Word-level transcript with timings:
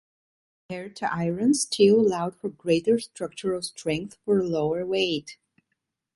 Compared 0.67 0.95
to 0.95 1.13
iron, 1.13 1.53
steel 1.53 1.99
allowed 1.99 2.35
for 2.35 2.49
greater 2.49 2.97
structural 2.97 3.61
strength 3.61 4.17
for 4.25 4.39
a 4.39 4.43
lower 4.43 4.83
weight. 4.83 5.37